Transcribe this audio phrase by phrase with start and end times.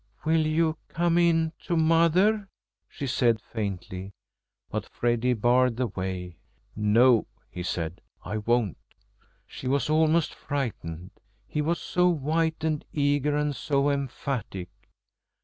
[0.25, 2.49] "Will you come in to mother?"
[2.89, 4.13] she said faintly;
[4.71, 6.37] but Freddy barred the way.
[6.75, 8.01] "No," he said.
[8.25, 8.77] "I won't."
[9.45, 11.11] She was almost frightened.
[11.45, 14.69] He was so white and eager, and so emphatic.